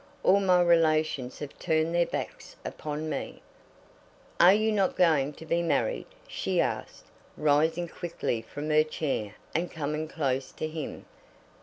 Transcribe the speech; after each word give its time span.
All 0.23 0.39
my 0.39 0.63
relations 0.63 1.37
have 1.37 1.59
turned 1.59 1.93
their 1.93 2.07
backs 2.07 2.55
upon 2.65 3.07
me" 3.07 3.43
"Are 4.39 4.51
you 4.55 4.71
not 4.71 4.95
going 4.95 5.31
to 5.33 5.45
be 5.45 5.61
married?" 5.61 6.07
she 6.27 6.57
said, 6.57 6.85
rising 7.37 7.87
quickly 7.87 8.41
from 8.41 8.71
her 8.71 8.83
chair 8.83 9.35
and 9.53 9.69
coming 9.69 10.07
close 10.07 10.51
to 10.53 10.67
him. 10.67 11.05